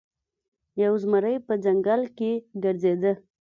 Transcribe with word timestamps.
یو 0.83 0.93
زمری 1.03 1.35
په 1.47 1.53
ځنګل 1.63 2.01
کې 2.17 2.31
ګرځیده. 2.63 3.13